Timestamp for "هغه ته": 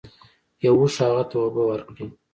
1.03-1.35